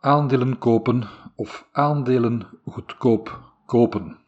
aandelen 0.00 0.58
kopen 0.58 1.02
of 1.34 1.68
aandelen 1.72 2.46
goedkoop 2.64 3.52
kopen. 3.66 4.18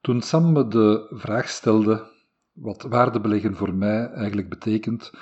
Toen 0.00 0.22
Sam 0.22 0.52
me 0.52 0.68
de 0.68 1.06
vraag 1.10 1.48
stelde 1.48 2.10
wat 2.52 2.82
waardebeleggen 2.82 3.56
voor 3.56 3.74
mij 3.74 4.10
eigenlijk 4.10 4.48
betekent 4.48 5.12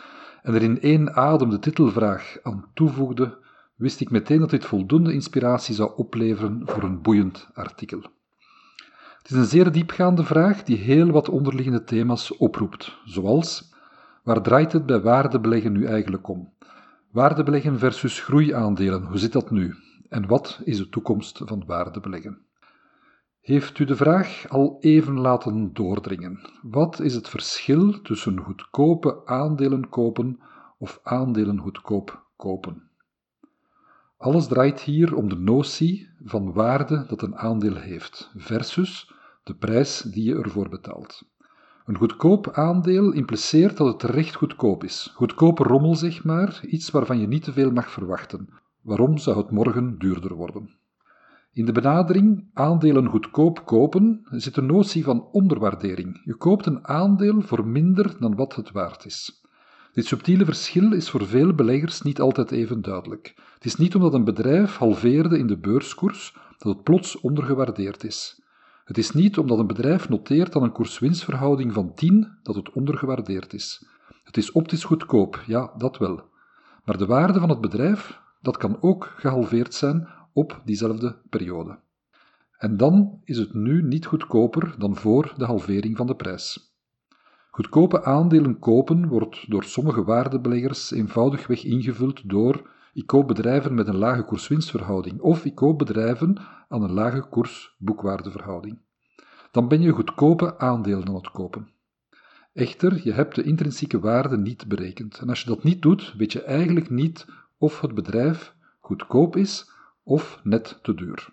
en 0.43 0.55
er 0.55 0.63
in 0.63 0.81
één 0.81 1.17
adem 1.17 1.51
de 1.51 1.59
titelvraag 1.59 2.37
aan 2.43 2.71
toevoegde, 2.75 3.39
wist 3.75 4.01
ik 4.01 4.11
meteen 4.11 4.41
dat 4.41 4.51
dit 4.51 4.65
voldoende 4.65 5.13
inspiratie 5.13 5.75
zou 5.75 5.93
opleveren 5.97 6.63
voor 6.65 6.83
een 6.83 7.03
boeiend 7.03 7.49
artikel. 7.55 8.01
Het 9.19 9.31
is 9.31 9.37
een 9.37 9.45
zeer 9.45 9.73
diepgaande 9.73 10.25
vraag 10.25 10.63
die 10.63 10.77
heel 10.77 11.11
wat 11.11 11.29
onderliggende 11.29 11.85
thema's 11.85 12.37
oproept, 12.37 12.99
zoals 13.05 13.75
waar 14.23 14.43
draait 14.43 14.73
het 14.73 14.87
bij 14.87 15.01
waardebeleggen 15.01 15.73
nu 15.73 15.85
eigenlijk 15.85 16.29
om? 16.29 16.53
Waardebeleggen 17.19 17.79
versus 17.79 18.21
groeiaandelen, 18.21 19.05
hoe 19.05 19.19
zit 19.19 19.33
dat 19.33 19.51
nu? 19.51 19.75
En 20.09 20.27
wat 20.27 20.61
is 20.65 20.77
de 20.77 20.89
toekomst 20.89 21.41
van 21.45 21.65
waardebeleggen? 21.67 22.39
Heeft 23.41 23.79
u 23.79 23.85
de 23.85 23.97
vraag 23.97 24.49
al 24.49 24.77
even 24.81 25.19
laten 25.19 25.73
doordringen? 25.73 26.41
Wat 26.63 27.01
is 27.01 27.15
het 27.15 27.29
verschil 27.29 28.01
tussen 28.03 28.39
goedkope 28.39 29.27
aandelen 29.27 29.89
kopen 29.89 30.41
of 30.79 31.01
aandelen 31.03 31.59
goedkoop 31.59 32.27
kopen? 32.37 32.91
Alles 34.17 34.47
draait 34.47 34.81
hier 34.81 35.15
om 35.15 35.29
de 35.29 35.39
notie 35.39 36.09
van 36.25 36.53
waarde 36.53 37.05
dat 37.09 37.23
een 37.23 37.37
aandeel 37.37 37.77
heeft 37.77 38.31
versus 38.37 39.13
de 39.43 39.55
prijs 39.55 40.01
die 40.01 40.25
je 40.25 40.35
ervoor 40.35 40.69
betaalt. 40.69 41.23
Een 41.89 41.97
goedkoop 41.97 42.51
aandeel 42.53 43.13
impliceert 43.13 43.77
dat 43.77 43.87
het 43.87 43.99
terecht 43.99 44.35
goedkoop 44.35 44.85
is. 44.85 45.13
Goedkope 45.15 45.63
rommel, 45.63 45.95
zeg 45.95 46.25
maar, 46.25 46.61
iets 46.67 46.91
waarvan 46.91 47.21
je 47.21 47.27
niet 47.27 47.43
te 47.45 47.53
veel 47.53 47.71
mag 47.71 47.91
verwachten. 47.91 48.49
Waarom 48.83 49.19
zou 49.19 49.37
het 49.39 49.51
morgen 49.51 49.99
duurder 49.99 50.35
worden? 50.35 50.79
In 51.53 51.65
de 51.65 51.73
benadering 51.73 52.51
aandelen 52.53 53.07
goedkoop 53.07 53.67
kopen 53.67 54.21
zit 54.31 54.55
de 54.55 54.63
notie 54.63 55.05
van 55.05 55.29
onderwaardering. 55.33 56.21
Je 56.25 56.35
koopt 56.35 56.67
een 56.67 56.89
aandeel 56.89 57.41
voor 57.41 57.67
minder 57.67 58.17
dan 58.19 58.35
wat 58.35 58.55
het 58.55 58.71
waard 58.71 59.05
is. 59.05 59.43
Dit 59.93 60.07
subtiele 60.07 60.45
verschil 60.45 60.93
is 60.93 61.11
voor 61.11 61.27
veel 61.27 61.55
beleggers 61.55 62.03
niet 62.03 62.21
altijd 62.21 62.51
even 62.51 62.83
duidelijk. 62.83 63.35
Het 63.55 63.65
is 63.65 63.77
niet 63.77 63.95
omdat 63.95 64.15
een 64.15 64.25
bedrijf 64.25 64.77
halveerde 64.77 65.39
in 65.39 65.47
de 65.47 65.59
beurskoers 65.59 66.37
dat 66.59 66.75
het 66.75 66.83
plots 66.83 67.21
ondergewaardeerd 67.21 68.05
is. 68.05 68.43
Het 68.89 68.99
is 68.99 69.13
niet 69.13 69.39
omdat 69.39 69.59
een 69.59 69.67
bedrijf 69.67 70.09
noteert 70.09 70.57
aan 70.57 70.63
een 70.63 70.73
koers-winstverhouding 70.73 71.73
van 71.73 71.95
10 71.95 72.39
dat 72.43 72.55
het 72.55 72.73
ondergewaardeerd 72.73 73.53
is. 73.53 73.87
Het 74.25 74.37
is 74.37 74.53
optisch 74.53 74.85
goedkoop, 74.85 75.43
ja, 75.47 75.73
dat 75.77 75.99
wel. 75.99 76.23
Maar 76.85 76.99
de 76.99 77.07
waarde 77.07 77.41
van 77.41 77.49
het 77.49 77.61
bedrijf, 77.61 78.21
dat 78.41 78.57
kan 78.57 78.83
ook 78.83 79.15
gehalveerd 79.17 79.75
zijn 79.75 80.09
op 80.33 80.63
diezelfde 80.65 81.17
periode. 81.29 81.79
En 82.59 82.77
dan 82.77 83.21
is 83.25 83.39
het 83.39 83.55
nu 83.55 83.83
niet 83.83 84.07
goedkoper 84.07 84.75
dan 84.79 84.97
voor 84.97 85.35
de 85.37 85.45
halvering 85.45 85.97
van 85.97 86.07
de 86.07 86.17
prijs. 86.17 86.77
Goedkope 87.51 88.05
aandelen 88.05 88.59
kopen 88.59 89.09
wordt 89.09 89.51
door 89.51 89.65
sommige 89.65 90.05
waardebeleggers 90.05 90.91
eenvoudigweg 90.91 91.65
ingevuld 91.65 92.29
door 92.29 92.71
ik 92.99 93.07
koop 93.07 93.27
bedrijven 93.27 93.75
met 93.75 93.89
een 93.89 93.97
lage 93.97 94.23
koers-winstverhouding 94.23 95.21
of 95.21 95.45
ik 95.45 95.55
koop 95.55 95.79
bedrijven 95.79 96.37
aan 96.69 96.83
een 96.83 96.93
lage 96.93 97.21
koers-boekwaardeverhouding. 97.21 98.79
Dan 99.51 99.69
ben 99.69 99.81
je 99.81 99.91
goedkope 99.91 100.59
aandelen 100.59 101.09
aan 101.09 101.15
het 101.15 101.31
kopen. 101.31 101.69
Echter, 102.53 103.01
je 103.05 103.13
hebt 103.13 103.35
de 103.35 103.43
intrinsieke 103.43 104.01
waarde 104.01 104.37
niet 104.37 104.69
berekend. 104.69 105.19
En 105.19 105.29
als 105.29 105.41
je 105.41 105.47
dat 105.47 105.63
niet 105.63 105.83
doet, 105.83 106.15
weet 106.17 106.33
je 106.33 106.43
eigenlijk 106.43 106.91
niet 106.91 107.27
of 107.59 107.81
het 107.81 107.95
bedrijf 107.95 108.55
goedkoop 108.81 109.37
is 109.37 109.71
of 110.03 110.41
net 110.43 110.79
te 110.83 110.95
duur. 110.95 111.29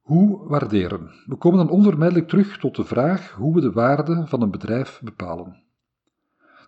Hoe 0.00 0.48
waarderen? 0.48 1.10
We 1.26 1.36
komen 1.36 1.58
dan 1.58 1.70
onvermijdelijk 1.70 2.28
terug 2.28 2.58
tot 2.58 2.76
de 2.76 2.84
vraag 2.84 3.30
hoe 3.30 3.54
we 3.54 3.60
de 3.60 3.72
waarde 3.72 4.26
van 4.26 4.42
een 4.42 4.50
bedrijf 4.50 5.00
bepalen. 5.04 5.62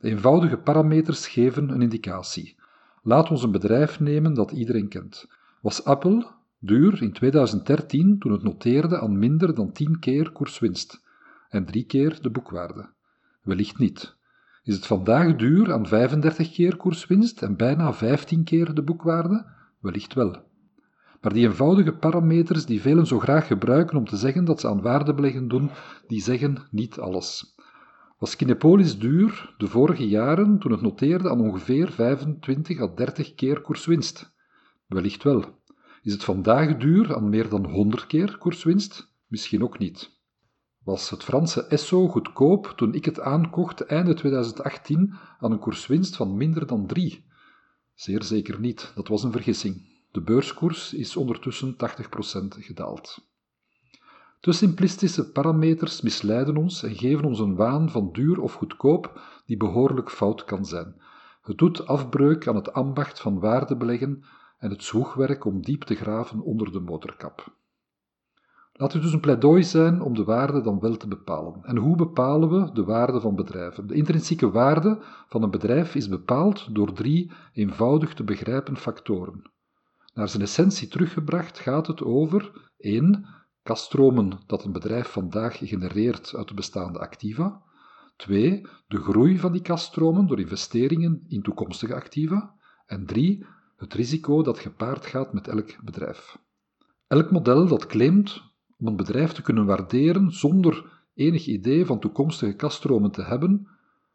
De 0.01 0.09
eenvoudige 0.09 0.57
parameters 0.57 1.29
geven 1.29 1.69
een 1.69 1.83
indicatie. 1.83 2.59
Laat 3.03 3.31
ons 3.31 3.43
een 3.43 3.51
bedrijf 3.51 4.01
nemen 4.01 4.35
dat 4.35 4.51
iedereen 4.51 4.89
kent. 4.89 5.27
Was 5.63 5.85
Apple 5.85 6.27
duur 6.59 7.03
in 7.03 7.13
2013 7.13 8.19
toen 8.19 8.33
het 8.33 8.43
noteerde 8.43 9.01
aan 9.01 9.19
minder 9.19 9.55
dan 9.55 9.73
10 9.73 9.99
keer 9.99 10.31
koerswinst 10.31 11.03
en 11.49 11.65
3 11.65 11.85
keer 11.85 12.19
de 12.23 12.31
boekwaarde? 12.31 12.89
Wellicht 13.43 13.79
niet. 13.79 14.17
Is 14.63 14.75
het 14.75 14.87
vandaag 14.87 15.37
duur 15.37 15.73
aan 15.73 15.87
35 15.87 16.53
keer 16.53 16.77
koerswinst 16.77 17.43
en 17.43 17.57
bijna 17.57 17.93
15 17.93 18.45
keer 18.45 18.75
de 18.75 18.83
boekwaarde? 18.83 19.47
Wellicht 19.81 20.15
wel. 20.15 20.49
Maar 21.21 21.33
die 21.33 21.47
eenvoudige 21.47 21.93
parameters 21.93 22.67
die 22.67 22.81
velen 22.81 23.07
zo 23.07 23.19
graag 23.19 23.47
gebruiken 23.47 23.97
om 23.97 24.05
te 24.05 24.17
zeggen 24.17 24.45
dat 24.45 24.61
ze 24.61 24.69
aan 24.69 24.83
waardebeleggen 24.83 25.49
doen, 25.49 25.71
die 26.07 26.23
zeggen 26.23 26.57
niet 26.71 26.99
alles. 26.99 27.55
Was 28.21 28.37
Kinepolis 28.37 28.99
duur 28.99 29.55
de 29.59 29.67
vorige 29.67 30.09
jaren 30.09 30.59
toen 30.59 30.73
het 30.73 30.81
noteerde 30.81 31.31
aan 31.31 31.41
ongeveer 31.41 31.93
25 31.93 32.81
à 32.81 32.95
30 32.95 33.35
keer 33.35 33.61
koerswinst? 33.61 34.33
Wellicht 34.87 35.23
wel. 35.23 35.45
Is 36.03 36.13
het 36.13 36.25
vandaag 36.25 36.77
duur 36.77 37.17
aan 37.17 37.29
meer 37.29 37.49
dan 37.49 37.71
100 37.71 38.07
keer 38.07 38.39
koerswinst? 38.39 39.13
Misschien 39.27 39.63
ook 39.63 39.79
niet. 39.79 40.21
Was 40.85 41.11
het 41.11 41.25
Franse 41.25 41.67
Esso 41.67 42.09
goedkoop 42.09 42.73
toen 42.77 42.95
ik 42.95 43.05
het 43.05 43.21
aankocht 43.21 43.81
einde 43.81 44.15
2018 44.15 45.15
aan 45.39 45.53
een 45.53 45.59
koerswinst 45.59 46.17
van 46.17 46.37
minder 46.37 46.67
dan 46.67 46.87
3? 46.87 47.25
Zeer 47.95 48.23
zeker 48.23 48.61
niet, 48.61 48.93
dat 48.95 49.09
was 49.09 49.23
een 49.23 49.33
vergissing. 49.33 50.03
De 50.11 50.23
beurskoers 50.23 50.95
is 50.95 51.17
ondertussen 51.17 51.77
80% 51.77 51.77
gedaald. 52.49 53.30
Te 54.41 54.53
simplistische 54.53 55.33
parameters 55.33 56.01
misleiden 56.01 56.57
ons 56.57 56.83
en 56.83 56.95
geven 56.95 57.25
ons 57.25 57.39
een 57.39 57.57
waan 57.57 57.91
van 57.91 58.13
duur 58.13 58.41
of 58.41 58.55
goedkoop 58.55 59.21
die 59.47 59.57
behoorlijk 59.57 60.11
fout 60.11 60.45
kan 60.45 60.65
zijn. 60.65 60.95
Het 61.43 61.59
doet 61.59 61.87
afbreuk 61.87 62.49
aan 62.49 62.55
het 62.55 62.73
ambacht 62.73 63.21
van 63.21 63.41
waardebeleggen 63.41 64.25
en 64.59 64.71
het 64.71 64.85
zwoegwerk 64.85 65.45
om 65.45 65.63
diep 65.63 65.83
te 65.83 65.95
graven 65.95 66.41
onder 66.41 66.73
de 66.73 66.81
motorkap. 66.81 67.55
Laat 68.73 68.93
het 68.93 69.03
dus 69.03 69.13
een 69.13 69.21
pleidooi 69.21 69.63
zijn 69.63 70.03
om 70.03 70.15
de 70.15 70.25
waarde 70.25 70.61
dan 70.61 70.81
wel 70.81 70.97
te 70.97 71.09
bepalen. 71.09 71.65
En 71.65 71.77
hoe 71.77 71.97
bepalen 71.97 72.49
we 72.49 72.73
de 72.73 72.85
waarde 72.85 73.21
van 73.21 73.35
bedrijven? 73.35 73.87
De 73.87 73.95
intrinsieke 73.95 74.51
waarde 74.51 74.99
van 75.29 75.43
een 75.43 75.51
bedrijf 75.51 75.95
is 75.95 76.09
bepaald 76.09 76.75
door 76.75 76.93
drie 76.93 77.33
eenvoudig 77.53 78.15
te 78.15 78.25
begrijpen 78.25 78.77
factoren. 78.77 79.51
Naar 80.15 80.29
zijn 80.29 80.43
essentie 80.43 80.89
teruggebracht 80.89 81.59
gaat 81.59 81.87
het 81.87 82.03
over 82.03 82.71
1 82.77 83.27
kaststromen 83.71 84.41
dat 84.47 84.65
een 84.65 84.73
bedrijf 84.73 85.09
vandaag 85.09 85.59
genereert 85.59 86.35
uit 86.37 86.49
de 86.49 86.55
bestaande 86.55 86.99
activa. 86.99 87.63
2. 88.17 88.67
De 88.89 88.97
groei 88.97 89.39
van 89.39 89.53
die 89.53 89.63
kaststromen 89.63 90.27
door 90.27 90.41
investeringen 90.41 91.25
in 91.29 91.43
toekomstige 91.43 91.95
activa. 91.95 92.55
En 92.87 93.07
3. 93.07 93.47
Het 93.77 93.95
risico 93.95 94.43
dat 94.43 94.59
gepaard 94.59 95.07
gaat 95.07 95.33
met 95.33 95.49
elk 95.49 95.85
bedrijf. 95.85 96.39
Elk 97.07 97.31
model 97.31 97.67
dat 97.67 97.87
claimt 97.87 98.43
om 98.79 98.87
een 98.87 98.97
bedrijf 98.97 99.33
te 99.33 99.43
kunnen 99.43 99.67
waarderen 99.67 100.33
zonder 100.33 101.03
enig 101.15 101.47
idee 101.47 101.87
van 101.87 102.01
toekomstige 102.01 102.57
kaststromen 102.57 103.11
te 103.11 103.23
hebben, 103.23 103.69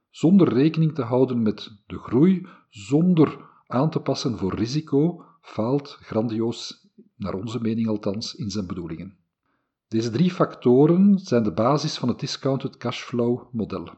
zonder 0.10 0.54
rekening 0.54 0.96
te 0.96 1.04
houden 1.04 1.42
met 1.42 1.72
de 1.88 1.98
groei, 1.98 2.48
zonder 2.70 3.40
aan 3.68 3.90
te 3.90 4.00
passen 4.00 4.38
voor 4.38 4.56
risico, 4.56 5.26
faalt 5.42 5.98
grandioos, 6.02 6.90
naar 7.16 7.34
onze 7.34 7.62
mening 7.62 7.88
althans, 7.88 8.36
in 8.36 8.50
zijn 8.50 8.68
bedoelingen. 8.68 9.24
Deze 9.96 10.12
drie 10.12 10.32
factoren 10.32 11.20
zijn 11.20 11.44
de 11.44 11.52
basis 11.52 11.98
van 11.98 12.10
het 12.10 12.20
discounted 12.20 12.78
cashflow 12.78 13.42
model. 13.52 13.90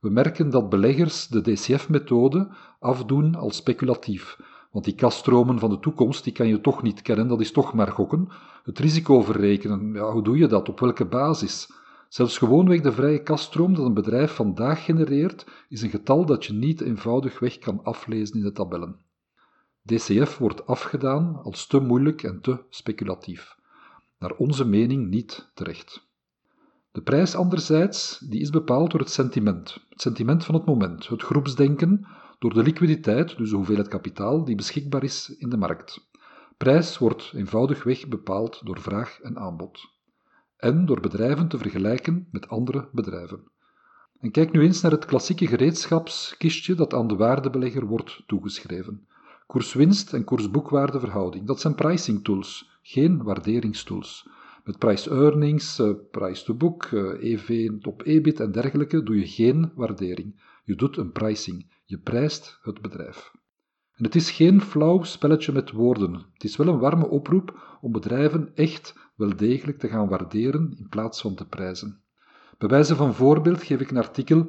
We 0.00 0.10
merken 0.10 0.50
dat 0.50 0.68
beleggers 0.68 1.26
de 1.26 1.40
DCF-methode 1.40 2.48
afdoen 2.78 3.34
als 3.34 3.56
speculatief, 3.56 4.38
want 4.70 4.84
die 4.84 4.94
kaststromen 4.94 5.58
van 5.58 5.70
de 5.70 5.78
toekomst 5.78 6.24
die 6.24 6.32
kan 6.32 6.48
je 6.48 6.60
toch 6.60 6.82
niet 6.82 7.02
kennen, 7.02 7.28
dat 7.28 7.40
is 7.40 7.52
toch 7.52 7.74
maar 7.74 7.88
gokken. 7.88 8.28
Het 8.64 8.78
risico 8.78 9.22
verrekenen, 9.22 9.92
ja, 9.92 10.12
hoe 10.12 10.22
doe 10.22 10.38
je 10.38 10.46
dat? 10.46 10.68
Op 10.68 10.80
welke 10.80 11.04
basis? 11.04 11.72
Zelfs 12.08 12.38
gewoonweg 12.38 12.80
de 12.80 12.92
vrije 12.92 13.22
kaststroom 13.22 13.74
dat 13.74 13.86
een 13.86 13.94
bedrijf 13.94 14.32
vandaag 14.34 14.84
genereert, 14.84 15.46
is 15.68 15.82
een 15.82 15.90
getal 15.90 16.26
dat 16.26 16.44
je 16.44 16.52
niet 16.52 16.80
eenvoudigweg 16.80 17.58
kan 17.58 17.80
aflezen 17.84 18.36
in 18.36 18.42
de 18.42 18.52
tabellen. 18.52 19.00
DCF 19.82 20.38
wordt 20.38 20.66
afgedaan 20.66 21.40
als 21.42 21.66
te 21.66 21.80
moeilijk 21.80 22.22
en 22.22 22.40
te 22.40 22.64
speculatief. 22.68 23.60
Naar 24.22 24.36
onze 24.36 24.64
mening 24.64 25.08
niet 25.08 25.50
terecht. 25.54 26.08
De 26.92 27.02
prijs 27.02 27.34
anderzijds 27.34 28.18
die 28.18 28.40
is 28.40 28.50
bepaald 28.50 28.90
door 28.90 29.00
het 29.00 29.10
sentiment, 29.10 29.78
het 29.88 30.00
sentiment 30.00 30.44
van 30.44 30.54
het 30.54 30.64
moment, 30.64 31.08
het 31.08 31.22
groepsdenken, 31.22 32.06
door 32.38 32.54
de 32.54 32.62
liquiditeit, 32.62 33.36
dus 33.36 33.50
de 33.50 33.56
hoeveelheid 33.56 33.88
kapitaal 33.88 34.44
die 34.44 34.54
beschikbaar 34.54 35.02
is 35.02 35.34
in 35.38 35.48
de 35.48 35.56
markt. 35.56 36.08
Prijs 36.56 36.98
wordt 36.98 37.32
eenvoudigweg 37.34 38.08
bepaald 38.08 38.60
door 38.64 38.80
vraag 38.80 39.20
en 39.20 39.38
aanbod. 39.38 39.90
En 40.56 40.86
door 40.86 41.00
bedrijven 41.00 41.48
te 41.48 41.58
vergelijken 41.58 42.28
met 42.30 42.48
andere 42.48 42.88
bedrijven. 42.92 43.50
En 44.20 44.30
kijk 44.30 44.52
nu 44.52 44.60
eens 44.60 44.80
naar 44.80 44.92
het 44.92 45.04
klassieke 45.04 45.46
gereedschapskistje 45.46 46.74
dat 46.74 46.94
aan 46.94 47.06
de 47.06 47.16
waardebelegger 47.16 47.86
wordt 47.86 48.22
toegeschreven. 48.26 49.06
Koerswinst 49.52 50.12
en 50.12 50.24
koersboekwaardeverhouding, 50.24 51.46
dat 51.46 51.60
zijn 51.60 51.74
pricing 51.74 52.24
tools, 52.24 52.78
geen 52.82 53.22
waarderingstools. 53.22 54.28
Met 54.64 54.78
price 54.78 55.10
earnings, 55.10 55.78
eh, 55.78 55.90
price 56.10 56.44
to 56.44 56.54
book, 56.54 56.88
EV 57.20 57.48
eh, 57.48 57.64
e 57.64 57.78
op 57.82 58.02
EBIT 58.06 58.40
en 58.40 58.52
dergelijke 58.52 59.02
doe 59.02 59.18
je 59.18 59.26
geen 59.26 59.72
waardering. 59.74 60.42
Je 60.64 60.74
doet 60.74 60.96
een 60.96 61.12
pricing. 61.12 61.72
Je 61.84 61.98
prijst 61.98 62.58
het 62.62 62.80
bedrijf. 62.80 63.32
En 63.94 64.04
het 64.04 64.14
is 64.14 64.30
geen 64.30 64.60
flauw 64.60 65.02
spelletje 65.02 65.52
met 65.52 65.70
woorden. 65.70 66.12
Het 66.32 66.44
is 66.44 66.56
wel 66.56 66.68
een 66.68 66.78
warme 66.78 67.08
oproep 67.08 67.78
om 67.80 67.92
bedrijven 67.92 68.50
echt 68.54 68.94
wel 69.16 69.36
degelijk 69.36 69.78
te 69.78 69.88
gaan 69.88 70.08
waarderen 70.08 70.74
in 70.78 70.88
plaats 70.88 71.20
van 71.20 71.34
te 71.34 71.46
prijzen. 71.46 72.02
Bij 72.58 72.68
wijze 72.68 72.96
van 72.96 73.14
voorbeeld 73.14 73.62
geef 73.62 73.80
ik 73.80 73.90
een 73.90 73.96
artikel 73.96 74.46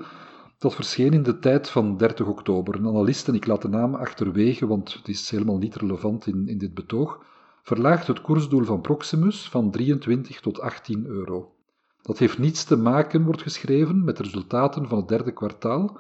dat 0.64 0.76
verscheen 0.76 1.14
in 1.14 1.24
de 1.24 1.40
tijd 1.40 1.70
van 1.70 1.98
30 1.98 2.28
oktober. 2.28 2.76
Een 2.76 2.88
analist, 2.88 3.28
en 3.28 3.36
ik 3.36 3.46
laat 3.46 3.62
de 3.62 3.68
naam 3.68 3.96
achterwege, 3.96 4.68
want 4.68 4.94
het 4.94 5.08
is 5.08 5.30
helemaal 5.30 5.58
niet 5.58 5.76
relevant 5.76 6.28
in, 6.28 6.48
in 6.48 6.58
dit 6.58 6.74
betoog, 6.74 7.26
verlaagt 7.64 8.08
het 8.08 8.22
koersdoel 8.22 8.64
van 8.64 8.82
Proximus 8.82 9.50
van 9.50 9.72
23 9.72 10.40
tot 10.40 10.60
18 10.60 11.06
euro. 11.06 11.56
Dat 12.02 12.18
heeft 12.18 12.38
niets 12.38 12.64
te 12.64 12.76
maken, 12.76 13.24
wordt 13.24 13.42
geschreven, 13.42 14.04
met 14.04 14.18
de 14.18 14.24
resultaten 14.24 14.88
van 14.88 14.98
het 14.98 15.08
derde 15.08 15.32
kwartaal, 15.32 16.00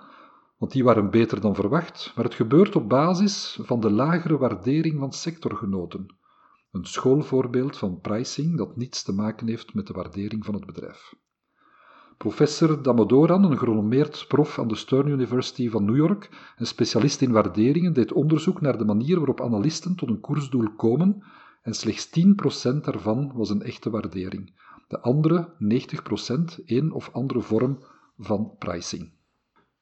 want 0.58 0.72
die 0.72 0.84
waren 0.84 1.10
beter 1.10 1.42
dan 1.42 1.56
verwacht, 1.56 2.12
maar 2.16 2.26
het 2.26 2.34
gebeurt 2.34 2.76
op 2.76 2.90
basis 2.90 3.60
van 3.62 3.80
de 3.80 3.92
lagere 3.92 4.38
waardering 4.38 5.00
van 5.00 5.14
sectorgenoten. 5.14 6.16
Een 6.72 6.86
schoolvoorbeeld 6.86 7.78
van 7.78 8.00
pricing 8.00 8.58
dat 8.58 8.76
niets 8.76 9.04
te 9.04 9.14
maken 9.14 9.48
heeft 9.48 9.74
met 9.74 9.88
de 9.88 9.94
waardering 9.94 10.46
van 10.46 10.54
het 10.54 10.66
bedrijf. 10.66 11.14
Professor 12.18 12.84
Damodoran, 12.84 13.44
een 13.44 13.58
gerenommeerd 13.58 14.26
prof 14.28 14.60
aan 14.60 14.68
de 14.68 14.76
Stern 14.76 15.08
University 15.08 15.70
van 15.70 15.86
New 15.86 15.96
York 15.96 16.54
en 16.56 16.68
specialist 16.68 17.22
in 17.22 17.32
waarderingen, 17.32 17.94
deed 17.94 18.12
onderzoek 18.12 18.62
naar 18.62 18.78
de 18.78 18.86
manier 18.86 19.18
waarop 19.18 19.42
analisten 19.42 19.96
tot 19.96 20.10
een 20.10 20.20
koersdoel 20.20 20.70
komen 20.76 21.24
en 21.62 21.74
slechts 21.74 22.10
10% 22.20 22.82
daarvan 22.82 23.32
was 23.34 23.50
een 23.50 23.62
echte 23.62 23.90
waardering. 23.90 24.54
De 24.88 25.00
andere 25.00 25.54
90% 26.60 26.66
een 26.66 26.92
of 26.92 27.10
andere 27.14 27.42
vorm 27.42 27.84
van 28.18 28.56
pricing. 28.58 29.12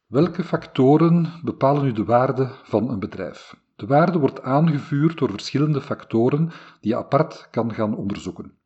Welke 0.07 0.43
factoren 0.43 1.33
bepalen 1.43 1.83
nu 1.83 1.91
de 1.91 2.03
waarde 2.03 2.51
van 2.63 2.89
een 2.89 2.99
bedrijf? 2.99 3.55
De 3.75 3.85
waarde 3.85 4.19
wordt 4.19 4.41
aangevuurd 4.41 5.17
door 5.17 5.29
verschillende 5.29 5.81
factoren 5.81 6.51
die 6.81 6.91
je 6.91 6.97
apart 6.97 7.47
kan 7.51 7.73
gaan 7.73 7.95
onderzoeken. 7.95 8.59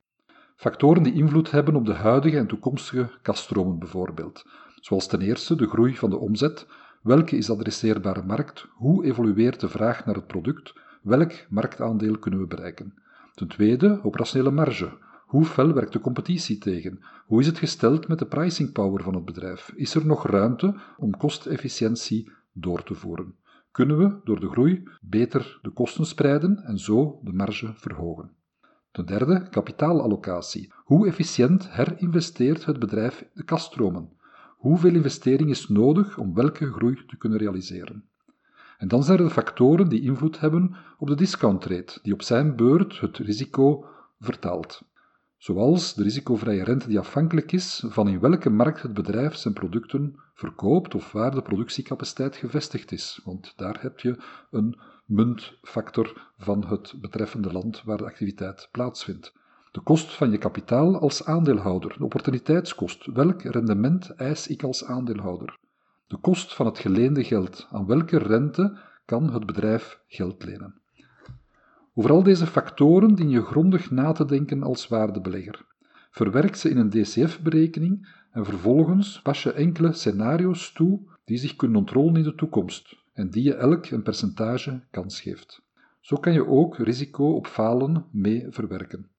Factoren 0.55 1.03
die 1.03 1.13
invloed 1.13 1.51
hebben 1.51 1.75
op 1.75 1.85
de 1.85 1.93
huidige 1.93 2.37
en 2.37 2.47
toekomstige 2.47 3.09
kaststromen 3.21 3.79
bijvoorbeeld, 3.79 4.45
zoals 4.81 5.07
ten 5.07 5.21
eerste 5.21 5.55
de 5.55 5.67
groei 5.67 5.95
van 5.95 6.09
de 6.09 6.17
omzet, 6.17 6.67
welke 7.01 7.37
is 7.37 7.49
adresseerbare 7.49 8.23
markt, 8.23 8.67
hoe 8.73 9.05
evolueert 9.05 9.59
de 9.59 9.69
vraag 9.69 10.05
naar 10.05 10.15
het 10.15 10.27
product, 10.27 10.73
welk 11.01 11.31
marktaandeel 11.49 12.17
kunnen 12.17 12.39
we 12.39 12.47
bereiken. 12.47 12.93
Ten 13.33 13.47
tweede, 13.47 13.99
operationele 14.03 14.51
marge. 14.51 14.97
Hoe 15.25 15.45
fel 15.45 15.73
werkt 15.73 15.93
de 15.93 15.99
competitie 15.99 16.57
tegen? 16.57 16.99
Hoe 17.25 17.39
is 17.39 17.47
het 17.47 17.57
gesteld 17.57 18.07
met 18.07 18.19
de 18.19 18.25
pricing 18.25 18.71
power 18.71 19.03
van 19.03 19.15
het 19.15 19.25
bedrijf? 19.25 19.71
Is 19.75 19.95
er 19.95 20.05
nog 20.05 20.27
ruimte 20.27 20.75
om 20.97 21.17
kostefficiëntie 21.17 22.31
door 22.53 22.83
te 22.83 22.93
voeren? 22.93 23.35
Kunnen 23.71 23.97
we 23.97 24.19
door 24.23 24.39
de 24.39 24.49
groei 24.49 24.89
beter 25.01 25.59
de 25.61 25.69
kosten 25.69 26.05
spreiden 26.05 26.63
en 26.63 26.77
zo 26.77 27.19
de 27.23 27.33
marge 27.33 27.71
verhogen? 27.75 28.31
Ten 28.95 29.05
derde, 29.05 29.47
kapitaalallocatie. 29.49 30.73
Hoe 30.83 31.07
efficiënt 31.07 31.69
herinvesteert 31.69 32.65
het 32.65 32.79
bedrijf 32.79 33.25
de 33.33 33.43
kaststromen? 33.43 34.09
Hoeveel 34.57 34.93
investering 34.93 35.49
is 35.49 35.67
nodig 35.67 36.17
om 36.17 36.33
welke 36.33 36.71
groei 36.71 37.05
te 37.07 37.17
kunnen 37.17 37.39
realiseren? 37.39 38.09
En 38.77 38.87
dan 38.87 39.03
zijn 39.03 39.17
er 39.17 39.23
de 39.23 39.29
factoren 39.29 39.89
die 39.89 40.01
invloed 40.01 40.39
hebben 40.39 40.75
op 40.97 41.07
de 41.07 41.15
discount 41.15 41.65
rate, 41.65 41.99
die 42.01 42.13
op 42.13 42.21
zijn 42.21 42.55
beurt 42.55 42.99
het 42.99 43.17
risico 43.17 43.85
vertaalt. 44.19 44.81
Zoals 45.37 45.93
de 45.93 46.03
risicovrije 46.03 46.63
rente 46.63 46.87
die 46.87 46.99
afhankelijk 46.99 47.51
is 47.51 47.83
van 47.87 48.07
in 48.07 48.19
welke 48.19 48.49
markt 48.49 48.81
het 48.81 48.93
bedrijf 48.93 49.35
zijn 49.35 49.53
producten 49.53 50.19
verkoopt 50.33 50.95
of 50.95 51.11
waar 51.11 51.35
de 51.35 51.41
productiecapaciteit 51.41 52.35
gevestigd 52.35 52.91
is. 52.91 53.21
Want 53.23 53.53
daar 53.55 53.81
heb 53.81 53.99
je 53.99 54.17
een 54.51 54.79
muntfactor 55.05 56.31
van 56.37 56.65
het 56.65 56.93
betreffende 57.01 57.51
land 57.51 57.83
waar 57.83 57.97
de 57.97 58.05
activiteit 58.05 58.69
plaatsvindt. 58.71 59.33
De 59.71 59.81
kost 59.81 60.15
van 60.15 60.31
je 60.31 60.37
kapitaal 60.37 60.99
als 60.99 61.25
aandeelhouder, 61.25 61.95
de 61.97 62.03
opportuniteitskost. 62.03 63.05
Welk 63.05 63.41
rendement 63.41 64.09
eis 64.09 64.47
ik 64.47 64.63
als 64.63 64.85
aandeelhouder? 64.85 65.57
De 66.07 66.17
kost 66.17 66.55
van 66.55 66.65
het 66.65 66.79
geleende 66.79 67.23
geld. 67.23 67.67
Aan 67.71 67.85
welke 67.85 68.17
rente 68.17 68.77
kan 69.05 69.33
het 69.33 69.45
bedrijf 69.45 69.99
geld 70.07 70.43
lenen? 70.43 70.81
Over 71.93 72.11
al 72.11 72.23
deze 72.23 72.47
factoren 72.47 73.15
dien 73.15 73.29
je 73.29 73.41
grondig 73.41 73.91
na 73.91 74.11
te 74.11 74.25
denken 74.25 74.63
als 74.63 74.87
waardebelegger. 74.87 75.65
Verwerk 76.11 76.55
ze 76.55 76.69
in 76.69 76.77
een 76.77 76.89
DCF-berekening 76.89 78.07
en 78.31 78.45
vervolgens 78.45 79.21
pas 79.21 79.43
je 79.43 79.51
enkele 79.51 79.93
scenario's 79.93 80.71
toe 80.71 80.99
die 81.25 81.37
zich 81.37 81.55
kunnen 81.55 81.77
ontrollen 81.77 82.15
in 82.15 82.23
de 82.23 82.35
toekomst 82.35 83.04
en 83.15 83.29
die 83.29 83.43
je 83.43 83.53
elk 83.53 83.85
een 83.85 84.03
percentage 84.03 84.81
kans 84.91 85.21
geeft. 85.21 85.61
Zo 86.01 86.17
kan 86.17 86.33
je 86.33 86.47
ook 86.47 86.77
risico 86.77 87.35
op 87.35 87.47
falen 87.47 88.05
mee 88.11 88.45
verwerken. 88.49 89.09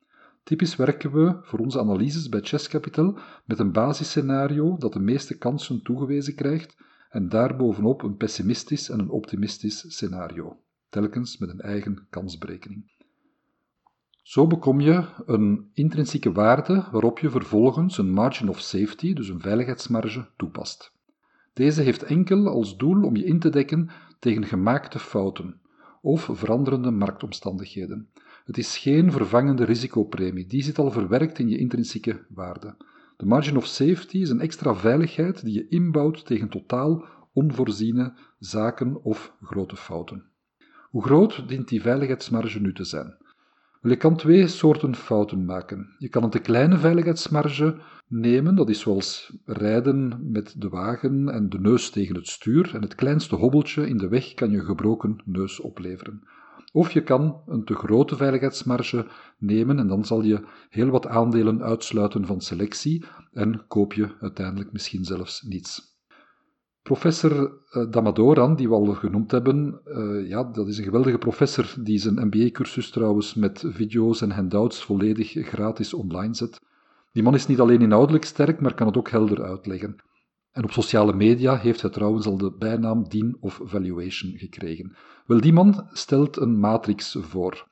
Typisch 0.42 0.76
werken 0.76 1.12
we 1.12 1.38
voor 1.42 1.58
onze 1.58 1.78
analyses 1.78 2.28
bij 2.28 2.40
Chess 2.40 2.68
Capital 2.68 3.18
met 3.44 3.58
een 3.58 3.72
basisscenario 3.72 4.76
dat 4.78 4.92
de 4.92 5.00
meeste 5.00 5.38
kansen 5.38 5.82
toegewezen 5.82 6.34
krijgt 6.34 6.76
en 7.10 7.28
daarbovenop 7.28 8.02
een 8.02 8.16
pessimistisch 8.16 8.88
en 8.88 8.98
een 8.98 9.10
optimistisch 9.10 9.84
scenario, 9.94 10.60
telkens 10.88 11.38
met 11.38 11.48
een 11.48 11.60
eigen 11.60 12.06
kansberekening. 12.10 12.94
Zo 14.22 14.46
bekom 14.46 14.80
je 14.80 15.04
een 15.26 15.70
intrinsieke 15.72 16.32
waarde 16.32 16.88
waarop 16.90 17.18
je 17.18 17.30
vervolgens 17.30 17.98
een 17.98 18.12
margin 18.12 18.48
of 18.48 18.60
safety, 18.60 19.12
dus 19.12 19.28
een 19.28 19.40
veiligheidsmarge, 19.40 20.28
toepast. 20.36 20.95
Deze 21.56 21.82
heeft 21.82 22.02
enkel 22.02 22.48
als 22.48 22.76
doel 22.76 23.02
om 23.02 23.16
je 23.16 23.24
in 23.24 23.38
te 23.38 23.50
dekken 23.50 23.90
tegen 24.18 24.44
gemaakte 24.44 24.98
fouten 24.98 25.60
of 26.02 26.28
veranderende 26.32 26.90
marktomstandigheden. 26.90 28.08
Het 28.44 28.58
is 28.58 28.78
geen 28.78 29.12
vervangende 29.12 29.64
risicopremie, 29.64 30.46
die 30.46 30.62
zit 30.62 30.78
al 30.78 30.90
verwerkt 30.90 31.38
in 31.38 31.48
je 31.48 31.58
intrinsieke 31.58 32.26
waarde. 32.28 32.76
De 33.16 33.26
margin 33.26 33.56
of 33.56 33.66
safety 33.66 34.18
is 34.18 34.30
een 34.30 34.40
extra 34.40 34.74
veiligheid 34.74 35.44
die 35.44 35.54
je 35.54 35.68
inbouwt 35.68 36.26
tegen 36.26 36.48
totaal 36.48 37.04
onvoorziene 37.32 38.12
zaken 38.38 39.02
of 39.02 39.36
grote 39.42 39.76
fouten. 39.76 40.24
Hoe 40.90 41.02
groot 41.02 41.48
dient 41.48 41.68
die 41.68 41.80
veiligheidsmarge 41.80 42.60
nu 42.60 42.72
te 42.72 42.84
zijn? 42.84 43.16
je 43.80 43.96
kan 43.96 44.16
twee 44.16 44.46
soorten 44.46 44.94
fouten 44.94 45.44
maken. 45.44 45.94
Je 45.98 46.08
kan 46.08 46.22
een 46.22 46.30
te 46.30 46.38
kleine 46.38 46.78
veiligheidsmarge 46.78 47.78
nemen, 48.08 48.54
dat 48.54 48.68
is 48.68 48.80
zoals 48.80 49.36
rijden 49.44 50.30
met 50.30 50.54
de 50.58 50.68
wagen 50.68 51.28
en 51.28 51.48
de 51.48 51.60
neus 51.60 51.90
tegen 51.90 52.14
het 52.14 52.28
stuur, 52.28 52.74
en 52.74 52.82
het 52.82 52.94
kleinste 52.94 53.36
hobbeltje 53.36 53.88
in 53.88 53.96
de 53.96 54.08
weg 54.08 54.34
kan 54.34 54.50
je 54.50 54.64
gebroken 54.64 55.22
neus 55.24 55.60
opleveren. 55.60 56.22
Of 56.72 56.90
je 56.90 57.02
kan 57.02 57.42
een 57.46 57.64
te 57.64 57.74
grote 57.74 58.16
veiligheidsmarge 58.16 59.06
nemen 59.38 59.78
en 59.78 59.88
dan 59.88 60.04
zal 60.04 60.22
je 60.22 60.44
heel 60.68 60.90
wat 60.90 61.06
aandelen 61.06 61.62
uitsluiten 61.62 62.26
van 62.26 62.40
selectie 62.40 63.04
en 63.32 63.66
koop 63.66 63.92
je 63.92 64.16
uiteindelijk 64.20 64.72
misschien 64.72 65.04
zelfs 65.04 65.42
niets. 65.42 65.94
Professor 66.82 67.60
eh, 67.70 67.90
Damadoran, 67.90 68.56
die 68.56 68.68
we 68.68 68.74
al 68.74 68.86
genoemd 68.86 69.30
hebben, 69.30 69.80
uh, 69.84 70.28
ja, 70.28 70.44
dat 70.44 70.68
is 70.68 70.78
een 70.78 70.84
geweldige 70.84 71.18
professor 71.18 71.74
die 71.80 71.98
zijn 71.98 72.26
MBA-cursus 72.26 72.90
trouwens 72.90 73.34
met 73.34 73.64
video's 73.66 74.20
en 74.20 74.30
handouts 74.30 74.84
volledig 74.84 75.32
gratis 75.32 75.94
online 75.94 76.34
zet. 76.34 76.60
Die 77.16 77.24
man 77.24 77.34
is 77.34 77.46
niet 77.46 77.60
alleen 77.60 77.80
inhoudelijk 77.80 78.24
sterk, 78.24 78.60
maar 78.60 78.74
kan 78.74 78.86
het 78.86 78.96
ook 78.96 79.10
helder 79.10 79.42
uitleggen. 79.42 79.96
En 80.52 80.64
op 80.64 80.72
sociale 80.72 81.12
media 81.12 81.56
heeft 81.58 81.80
hij 81.80 81.90
trouwens 81.90 82.26
al 82.26 82.36
de 82.36 82.52
bijnaam 82.58 83.08
Dean 83.08 83.36
of 83.40 83.60
Valuation 83.62 84.32
gekregen. 84.38 84.96
Wel, 85.26 85.40
die 85.40 85.52
man 85.52 85.88
stelt 85.92 86.36
een 86.36 86.58
matrix 86.58 87.16
voor. 87.20 87.68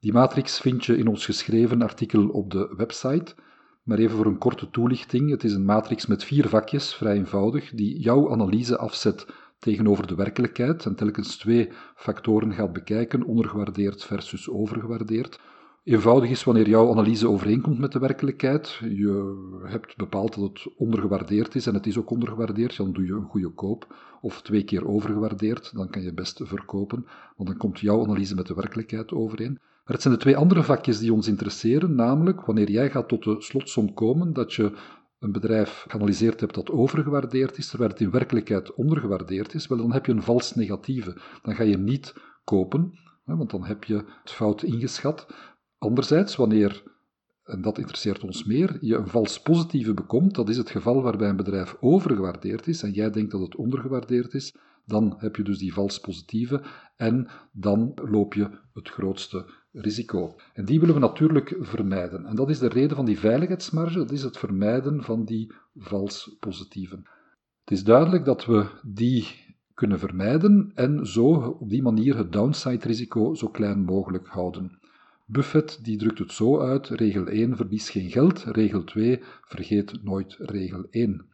Die 0.00 0.12
matrix 0.12 0.60
vind 0.60 0.84
je 0.84 0.96
in 0.96 1.06
ons 1.06 1.24
geschreven 1.24 1.82
artikel 1.82 2.28
op 2.28 2.50
de 2.50 2.74
website. 2.76 3.34
Maar 3.82 3.98
even 3.98 4.16
voor 4.16 4.26
een 4.26 4.38
korte 4.38 4.70
toelichting. 4.70 5.30
Het 5.30 5.44
is 5.44 5.52
een 5.52 5.64
matrix 5.64 6.06
met 6.06 6.24
vier 6.24 6.48
vakjes, 6.48 6.94
vrij 6.94 7.16
eenvoudig, 7.16 7.70
die 7.70 7.98
jouw 8.00 8.30
analyse 8.30 8.78
afzet 8.78 9.26
tegenover 9.58 10.06
de 10.06 10.14
werkelijkheid 10.14 10.84
en 10.84 10.94
telkens 10.94 11.36
twee 11.36 11.70
factoren 11.94 12.52
gaat 12.52 12.72
bekijken, 12.72 13.24
ondergewaardeerd 13.24 14.04
versus 14.04 14.48
overgewaardeerd. 14.48 15.40
Eenvoudig 15.84 16.30
is 16.30 16.44
wanneer 16.44 16.68
jouw 16.68 16.90
analyse 16.90 17.28
overeenkomt 17.28 17.78
met 17.78 17.92
de 17.92 17.98
werkelijkheid. 17.98 18.80
Je 18.80 19.36
hebt 19.62 19.96
bepaald 19.96 20.34
dat 20.34 20.48
het 20.48 20.74
ondergewaardeerd 20.76 21.54
is 21.54 21.66
en 21.66 21.74
het 21.74 21.86
is 21.86 21.98
ook 21.98 22.10
ondergewaardeerd, 22.10 22.76
dan 22.76 22.92
doe 22.92 23.06
je 23.06 23.12
een 23.12 23.28
goede 23.28 23.50
koop. 23.50 23.94
Of 24.20 24.42
twee 24.42 24.64
keer 24.64 24.88
overgewaardeerd, 24.88 25.74
dan 25.74 25.90
kan 25.90 26.02
je 26.02 26.14
best 26.14 26.40
verkopen, 26.44 27.06
want 27.36 27.48
dan 27.48 27.58
komt 27.58 27.80
jouw 27.80 28.02
analyse 28.02 28.34
met 28.34 28.46
de 28.46 28.54
werkelijkheid 28.54 29.12
overeen. 29.12 29.52
Maar 29.52 29.94
het 29.94 30.02
zijn 30.02 30.14
de 30.14 30.20
twee 30.20 30.36
andere 30.36 30.62
vakjes 30.62 30.98
die 30.98 31.12
ons 31.12 31.28
interesseren, 31.28 31.94
namelijk 31.94 32.44
wanneer 32.44 32.70
jij 32.70 32.90
gaat 32.90 33.08
tot 33.08 33.24
de 33.24 33.36
slotsom 33.38 33.94
komen 33.94 34.32
dat 34.32 34.52
je 34.52 34.72
een 35.18 35.32
bedrijf 35.32 35.84
geanalyseerd 35.88 36.40
hebt 36.40 36.54
dat 36.54 36.70
overgewaardeerd 36.70 37.58
is, 37.58 37.68
terwijl 37.68 37.90
het 37.90 38.00
in 38.00 38.10
werkelijkheid 38.10 38.74
ondergewaardeerd 38.74 39.54
is, 39.54 39.66
wel 39.66 39.78
dan 39.78 39.92
heb 39.92 40.06
je 40.06 40.12
een 40.12 40.22
vals 40.22 40.54
negatieve. 40.54 41.20
Dan 41.42 41.54
ga 41.54 41.62
je 41.62 41.78
niet 41.78 42.14
kopen, 42.44 42.92
want 43.24 43.50
dan 43.50 43.64
heb 43.64 43.84
je 43.84 43.94
het 43.94 44.30
fout 44.30 44.62
ingeschat. 44.62 45.26
Anderzijds, 45.82 46.36
wanneer, 46.36 46.82
en 47.44 47.62
dat 47.62 47.78
interesseert 47.78 48.24
ons 48.24 48.44
meer, 48.44 48.78
je 48.80 48.96
een 48.96 49.06
vals 49.06 49.40
positieve 49.40 49.94
bekomt, 49.94 50.34
dat 50.34 50.48
is 50.48 50.56
het 50.56 50.70
geval 50.70 51.02
waarbij 51.02 51.28
een 51.28 51.36
bedrijf 51.36 51.76
overgewaardeerd 51.80 52.66
is 52.66 52.82
en 52.82 52.90
jij 52.90 53.10
denkt 53.10 53.30
dat 53.30 53.40
het 53.40 53.56
ondergewaardeerd 53.56 54.34
is, 54.34 54.56
dan 54.84 55.14
heb 55.18 55.36
je 55.36 55.42
dus 55.42 55.58
die 55.58 55.72
vals 55.72 55.98
positieve 55.98 56.62
en 56.96 57.28
dan 57.52 57.92
loop 57.94 58.34
je 58.34 58.50
het 58.74 58.88
grootste 58.88 59.50
risico. 59.72 60.34
En 60.54 60.64
die 60.64 60.80
willen 60.80 60.94
we 60.94 61.00
natuurlijk 61.00 61.56
vermijden. 61.60 62.26
En 62.26 62.36
dat 62.36 62.50
is 62.50 62.58
de 62.58 62.68
reden 62.68 62.96
van 62.96 63.04
die 63.04 63.18
veiligheidsmarge, 63.18 63.98
dat 63.98 64.12
is 64.12 64.22
het 64.22 64.38
vermijden 64.38 65.02
van 65.02 65.24
die 65.24 65.52
vals 65.74 66.36
positieven. 66.40 67.02
Het 67.60 67.70
is 67.70 67.84
duidelijk 67.84 68.24
dat 68.24 68.46
we 68.46 68.66
die 68.82 69.26
kunnen 69.74 69.98
vermijden 69.98 70.72
en 70.74 71.06
zo 71.06 71.56
op 71.60 71.68
die 71.68 71.82
manier 71.82 72.16
het 72.16 72.32
downside 72.32 72.86
risico 72.86 73.34
zo 73.34 73.48
klein 73.48 73.84
mogelijk 73.84 74.26
houden. 74.26 74.80
Buffett 75.26 75.84
die 75.84 75.98
drukt 75.98 76.18
het 76.18 76.32
zo 76.32 76.60
uit: 76.60 76.88
regel 76.88 77.26
1 77.26 77.56
verlies 77.56 77.90
geen 77.90 78.10
geld, 78.10 78.44
regel 78.44 78.84
2 78.84 79.22
vergeet 79.44 80.02
nooit 80.02 80.36
regel 80.38 80.86
1. 80.90 81.26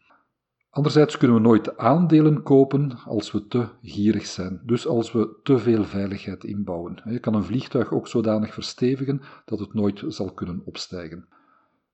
Anderzijds 0.71 1.16
kunnen 1.16 1.37
we 1.37 1.42
nooit 1.42 1.76
aandelen 1.76 2.42
kopen 2.42 2.99
als 3.04 3.33
we 3.33 3.47
te 3.47 3.68
gierig 3.83 4.26
zijn, 4.26 4.61
dus 4.64 4.87
als 4.87 5.12
we 5.12 5.40
te 5.42 5.59
veel 5.59 5.85
veiligheid 5.85 6.45
inbouwen. 6.45 7.02
Je 7.04 7.18
kan 7.18 7.35
een 7.35 7.45
vliegtuig 7.45 7.92
ook 7.92 8.09
zodanig 8.09 8.54
verstevigen 8.54 9.21
dat 9.45 9.59
het 9.59 9.75
nooit 9.75 10.04
zal 10.09 10.33
kunnen 10.33 10.62
opstijgen. 10.64 11.28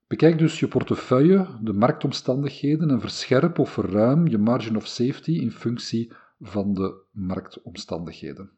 Bekijk 0.07 0.37
dus 0.37 0.59
je 0.59 0.67
portefeuille, 0.67 1.47
de 1.61 1.73
marktomstandigheden 1.73 2.89
en 2.89 2.99
verscherp 2.99 3.59
of 3.59 3.69
verruim 3.69 4.27
je 4.27 4.37
margin 4.37 4.75
of 4.75 4.87
safety 4.87 5.31
in 5.31 5.51
functie 5.51 6.13
van 6.39 6.73
de 6.73 7.03
marktomstandigheden. 7.11 8.51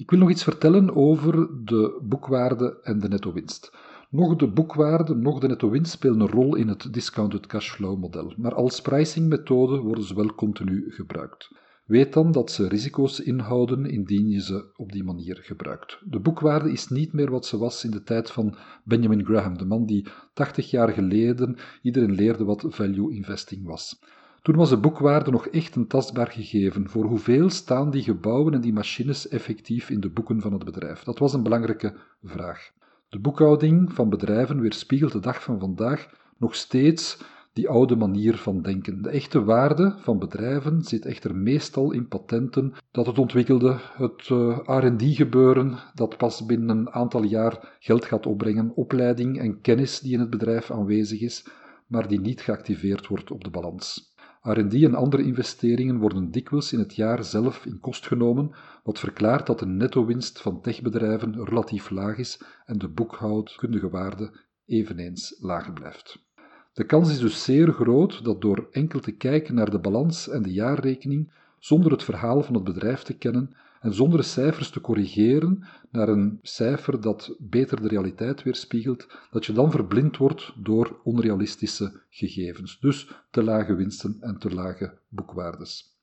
Ik 0.00 0.10
wil 0.10 0.18
nog 0.18 0.30
iets 0.30 0.44
vertellen 0.44 0.96
over 0.96 1.48
de 1.64 2.00
boekwaarde 2.02 2.80
en 2.82 3.00
de 3.00 3.08
netto-winst. 3.08 3.72
Nog 4.10 4.36
de 4.36 4.48
boekwaarde, 4.48 5.14
nog 5.14 5.38
de 5.38 5.48
netto-winst 5.48 5.92
spelen 5.92 6.20
een 6.20 6.28
rol 6.28 6.54
in 6.54 6.68
het 6.68 6.92
discounted 6.92 7.46
cashflow 7.46 7.98
model, 7.98 8.34
maar 8.36 8.54
als 8.54 8.80
pricingmethode 8.80 9.78
worden 9.78 10.04
ze 10.04 10.14
wel 10.14 10.34
continu 10.34 10.84
gebruikt. 10.90 11.50
Weet 11.84 12.12
dan 12.12 12.32
dat 12.32 12.50
ze 12.50 12.68
risico's 12.68 13.20
inhouden 13.20 13.86
indien 13.86 14.28
je 14.28 14.40
ze 14.40 14.72
op 14.76 14.92
die 14.92 15.04
manier 15.04 15.38
gebruikt. 15.42 15.98
De 16.04 16.20
boekwaarde 16.20 16.72
is 16.72 16.88
niet 16.88 17.12
meer 17.12 17.30
wat 17.30 17.46
ze 17.46 17.58
was 17.58 17.84
in 17.84 17.90
de 17.90 18.02
tijd 18.02 18.30
van 18.30 18.56
Benjamin 18.84 19.24
Graham, 19.24 19.58
de 19.58 19.66
man 19.66 19.86
die 19.86 20.06
80 20.32 20.70
jaar 20.70 20.88
geleden 20.88 21.56
iedereen 21.82 22.12
leerde 22.12 22.44
wat 22.44 22.64
value 22.68 23.14
investing 23.14 23.66
was. 23.66 23.98
Toen 24.42 24.56
was 24.56 24.68
de 24.68 24.76
boekwaarde 24.76 25.30
nog 25.30 25.46
echt 25.46 25.76
een 25.76 25.86
tastbaar 25.86 26.30
gegeven. 26.30 26.88
Voor 26.88 27.04
hoeveel 27.04 27.50
staan 27.50 27.90
die 27.90 28.02
gebouwen 28.02 28.54
en 28.54 28.60
die 28.60 28.72
machines 28.72 29.28
effectief 29.28 29.90
in 29.90 30.00
de 30.00 30.10
boeken 30.10 30.40
van 30.40 30.52
het 30.52 30.64
bedrijf? 30.64 31.02
Dat 31.02 31.18
was 31.18 31.32
een 31.32 31.42
belangrijke 31.42 31.94
vraag. 32.22 32.70
De 33.08 33.18
boekhouding 33.18 33.92
van 33.92 34.08
bedrijven 34.08 34.60
weerspiegelt 34.60 35.12
de 35.12 35.20
dag 35.20 35.42
van 35.42 35.60
vandaag 35.60 36.08
nog 36.36 36.54
steeds 36.54 37.18
die 37.52 37.68
oude 37.68 37.96
manier 37.96 38.36
van 38.36 38.62
denken. 38.62 39.02
De 39.02 39.08
echte 39.08 39.44
waarde 39.44 39.94
van 39.98 40.18
bedrijven 40.18 40.82
zit 40.82 41.06
echter 41.06 41.36
meestal 41.36 41.92
in 41.92 42.08
patenten 42.08 42.72
dat 42.90 43.06
het 43.06 43.18
ontwikkelde, 43.18 43.76
het 43.92 44.28
eh, 44.30 44.58
RD-gebeuren 44.64 45.78
dat 45.94 46.16
pas 46.16 46.46
binnen 46.46 46.78
een 46.78 46.90
aantal 46.90 47.22
jaar 47.22 47.76
geld 47.80 48.04
gaat 48.04 48.26
opbrengen, 48.26 48.72
opleiding 48.74 49.38
en 49.38 49.60
kennis 49.60 50.00
die 50.00 50.12
in 50.12 50.20
het 50.20 50.30
bedrijf 50.30 50.70
aanwezig 50.70 51.20
is, 51.20 51.46
maar 51.86 52.08
die 52.08 52.20
niet 52.20 52.40
geactiveerd 52.40 53.06
wordt 53.06 53.30
op 53.30 53.44
de 53.44 53.50
balans. 53.50 54.09
R&D 54.42 54.74
en 54.74 54.94
andere 54.94 55.22
investeringen 55.22 55.98
worden 55.98 56.30
dikwijls 56.30 56.72
in 56.72 56.78
het 56.78 56.94
jaar 56.94 57.24
zelf 57.24 57.66
in 57.66 57.80
kost 57.80 58.06
genomen, 58.06 58.50
wat 58.82 58.98
verklaart 58.98 59.46
dat 59.46 59.58
de 59.58 59.66
netto-winst 59.66 60.40
van 60.40 60.60
techbedrijven 60.60 61.44
relatief 61.44 61.90
laag 61.90 62.18
is 62.18 62.42
en 62.66 62.78
de 62.78 62.88
boekhoudkundige 62.88 63.90
waarde 63.90 64.40
eveneens 64.66 65.36
laag 65.40 65.72
blijft. 65.72 66.28
De 66.72 66.84
kans 66.84 67.10
is 67.10 67.18
dus 67.18 67.44
zeer 67.44 67.72
groot 67.72 68.24
dat 68.24 68.40
door 68.40 68.68
enkel 68.70 69.00
te 69.00 69.12
kijken 69.12 69.54
naar 69.54 69.70
de 69.70 69.78
balans 69.78 70.28
en 70.28 70.42
de 70.42 70.52
jaarrekening, 70.52 71.32
zonder 71.58 71.92
het 71.92 72.02
verhaal 72.02 72.42
van 72.42 72.54
het 72.54 72.64
bedrijf 72.64 73.02
te 73.02 73.16
kennen, 73.16 73.54
en 73.80 73.94
zonder 73.94 74.18
de 74.18 74.24
cijfers 74.24 74.70
te 74.70 74.80
corrigeren 74.80 75.64
naar 75.90 76.08
een 76.08 76.38
cijfer 76.42 77.00
dat 77.00 77.36
beter 77.38 77.82
de 77.82 77.88
realiteit 77.88 78.42
weerspiegelt, 78.42 79.06
dat 79.30 79.46
je 79.46 79.52
dan 79.52 79.70
verblind 79.70 80.16
wordt 80.16 80.52
door 80.56 81.00
onrealistische 81.04 82.02
gegevens, 82.08 82.78
dus 82.80 83.10
te 83.30 83.42
lage 83.42 83.74
winsten 83.74 84.16
en 84.20 84.38
te 84.38 84.54
lage 84.54 84.98
boekwaardes. 85.08 85.98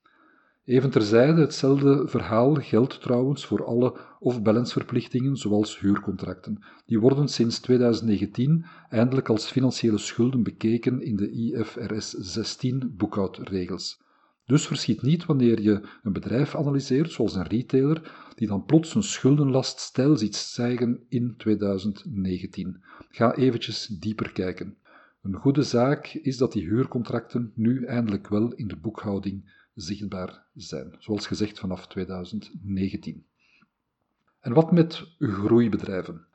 Even 0.68 0.90
terzijde, 0.90 1.42
hetzelfde 1.42 2.08
verhaal 2.08 2.54
geldt 2.56 3.02
trouwens 3.02 3.46
voor 3.46 3.66
alle 3.66 3.98
off-balance 4.20 4.72
verplichtingen, 4.72 5.38
zoals 5.38 5.80
huurcontracten. 5.80 6.64
Die 6.86 7.00
worden 7.00 7.28
sinds 7.28 7.60
2019 7.60 8.66
eindelijk 8.90 9.30
als 9.30 9.52
financiële 9.52 9.98
schulden 9.98 10.44
bekeken 10.44 11.02
in 11.02 11.16
de 11.16 11.32
IFRS 11.32 12.10
16 12.10 12.94
boekhoudregels. 12.98 14.02
Dus 14.48 14.68
verschiet 14.68 15.02
niet 15.02 15.26
wanneer 15.26 15.62
je 15.62 15.90
een 16.04 16.14
bedrijf 16.14 16.56
analyseert, 16.56 17.12
zoals 17.12 17.36
een 17.36 17.48
retailer, 17.48 18.12
die 18.36 18.48
dan 18.48 18.66
plots 18.66 18.96
een 18.96 19.04
schuldenlast 19.04 19.80
stijl 19.80 20.18
ziet 20.18 20.36
stijgen 20.36 21.06
in 21.10 21.36
2019. 21.38 22.84
Ga 23.10 23.36
eventjes 23.36 23.86
dieper 23.88 24.32
kijken. 24.32 24.78
Een 25.22 25.36
goede 25.36 25.64
zaak 25.64 26.08
is 26.08 26.38
dat 26.38 26.52
die 26.52 26.68
huurcontracten 26.68 27.52
nu 27.56 27.86
eindelijk 27.86 28.28
wel 28.28 28.54
in 28.54 28.68
de 28.68 28.76
boekhouding 28.76 29.68
zichtbaar 29.74 30.46
zijn, 30.54 30.96
zoals 31.00 31.28
gezegd 31.28 31.60
vanaf 31.60 31.88
2019. 31.88 33.26
En 34.40 34.54
wat 34.54 34.72
met 34.72 35.16
groeibedrijven? 35.20 36.26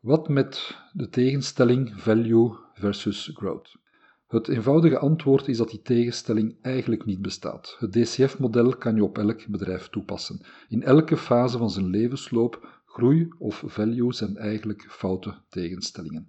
Wat 0.00 0.28
met 0.28 0.76
de 0.92 1.08
tegenstelling 1.08 1.92
value 2.00 2.56
versus 2.74 3.30
growth? 3.34 3.82
Het 4.26 4.48
eenvoudige 4.48 4.98
antwoord 4.98 5.48
is 5.48 5.56
dat 5.56 5.70
die 5.70 5.82
tegenstelling 5.82 6.56
eigenlijk 6.62 7.04
niet 7.04 7.22
bestaat. 7.22 7.76
Het 7.78 7.92
DCF-model 7.92 8.76
kan 8.76 8.94
je 8.94 9.04
op 9.04 9.18
elk 9.18 9.46
bedrijf 9.46 9.88
toepassen. 9.88 10.40
In 10.68 10.82
elke 10.82 11.16
fase 11.16 11.58
van 11.58 11.70
zijn 11.70 11.86
levensloop, 11.86 12.82
groei 12.86 13.28
of 13.38 13.62
value 13.66 14.12
zijn 14.12 14.36
eigenlijk 14.36 14.86
foute 14.88 15.34
tegenstellingen. 15.48 16.28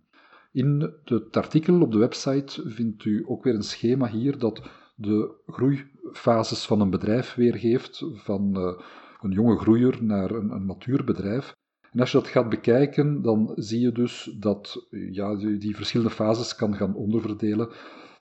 In 0.52 0.94
het 1.04 1.38
artikel 1.38 1.82
op 1.82 1.92
de 1.92 1.98
website 1.98 2.70
vindt 2.70 3.06
u 3.06 3.24
ook 3.28 3.44
weer 3.44 3.56
een 3.56 3.64
schema 3.64 4.08
hier 4.08 4.38
dat 4.38 4.62
de 4.96 5.32
groeifases 5.48 6.66
van 6.66 6.82
een 6.82 6.90
bedrijf 6.90 7.34
weergeeft, 7.34 8.06
van 8.14 8.58
uh, 8.58 8.82
een 9.22 9.32
jonge 9.32 9.58
groeier 9.58 10.04
naar 10.04 10.32
een, 10.32 10.50
een 10.50 10.66
matuur 10.66 11.04
bedrijf. 11.04 11.56
En 11.96 12.02
als 12.02 12.12
je 12.12 12.18
dat 12.18 12.28
gaat 12.28 12.50
bekijken, 12.50 13.22
dan 13.22 13.52
zie 13.56 13.80
je 13.80 13.92
dus 13.92 14.36
dat 14.40 14.88
ja, 15.12 15.36
die, 15.36 15.76
verschillende 15.76 16.14
fases 16.14 16.56
kan 16.56 16.76
gaan 16.76 16.96
onderverdelen. 16.96 17.70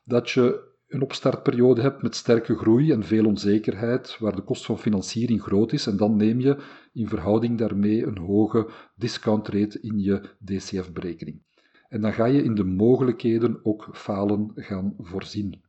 Dat 0.05 0.31
je 0.31 0.73
een 0.89 1.03
opstartperiode 1.03 1.81
hebt 1.81 2.03
met 2.03 2.15
sterke 2.15 2.57
groei 2.57 2.93
en 2.93 3.05
veel 3.05 3.27
onzekerheid, 3.27 4.19
waar 4.19 4.37
de 4.37 4.43
kost 4.43 4.65
van 4.65 4.79
financiering 4.79 5.43
groot 5.43 5.73
is, 5.73 5.87
en 5.87 5.97
dan 5.97 6.17
neem 6.17 6.41
je 6.41 6.57
in 6.93 7.09
verhouding 7.09 7.59
daarmee 7.59 8.07
een 8.07 8.19
hoge 8.19 8.71
discount 8.97 9.49
rate 9.49 9.81
in 9.81 9.99
je 9.99 10.21
DCF-berekening. 10.45 11.43
En 11.89 12.01
dan 12.01 12.13
ga 12.13 12.25
je 12.25 12.43
in 12.43 12.55
de 12.55 12.65
mogelijkheden 12.65 13.61
ook 13.63 13.89
falen 13.93 14.53
gaan 14.55 14.95
voorzien. 14.99 15.64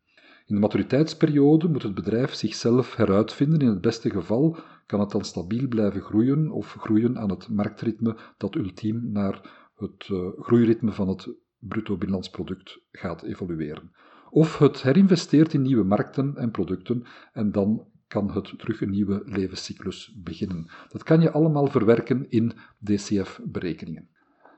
In 0.46 0.56
de 0.56 0.62
maturiteitsperiode 0.62 1.68
moet 1.68 1.84
het 1.84 1.94
bedrijf 1.94 2.34
zichzelf 2.34 2.96
heruitvinden. 2.96 3.60
In 3.60 3.68
het 3.68 3.82
beste 3.82 4.10
geval 4.10 4.58
kan 4.86 5.00
het 5.00 5.12
dan 5.12 5.26
stabiel 5.26 5.68
blijven 5.68 6.02
groeien 6.02 6.52
of 6.52 6.74
groeien 6.80 7.18
aan 7.18 7.30
het 7.30 7.50
marktritme 7.50 8.18
dat 8.38 8.56
ultiem 8.56 9.12
naar 9.12 9.66
het 9.76 10.08
uh, 10.12 10.28
groeiritme 10.40 10.92
van 10.92 11.08
het 11.08 11.30
bruto 11.60 11.94
binnenlands 11.94 12.30
product 12.30 12.80
gaat 12.92 13.24
evolueren. 13.24 13.92
Of 14.30 14.58
het 14.58 14.82
herinvesteert 14.82 15.54
in 15.54 15.62
nieuwe 15.62 15.84
markten 15.84 16.36
en 16.36 16.52
producten 16.52 17.04
en 17.34 17.52
dan 17.52 17.88
kan 18.08 18.32
het 18.32 18.54
terug 18.60 18.82
een 18.82 18.90
nieuwe 18.90 19.22
levenscyclus 19.26 20.14
beginnen. 20.24 20.70
Dat 20.90 21.04
kan 21.04 21.22
je 21.22 21.32
allemaal 21.32 21.68
verwerken 21.68 22.30
in 22.30 22.52
DCF-berekeningen. 22.84 24.10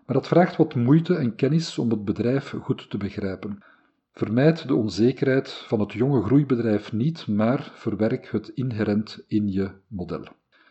Maar 0.06 0.16
dat 0.16 0.28
vraagt 0.28 0.56
wat 0.56 0.76
moeite 0.76 1.16
en 1.16 1.36
kennis 1.36 1.78
om 1.78 1.90
het 1.90 2.06
bedrijf 2.06 2.50
goed 2.50 2.90
te 2.90 2.98
begrijpen. 2.98 3.64
Vermijd 4.18 4.68
de 4.68 4.76
onzekerheid 4.76 5.52
van 5.52 5.80
het 5.80 5.94
jonge 5.94 6.24
groeibedrijf 6.24 6.94
niet, 6.94 7.28
maar 7.28 7.72
verwerk 7.74 8.32
het 8.32 8.48
inherent 8.48 9.24
in 9.28 9.52
je 9.52 9.72
model. 9.88 10.24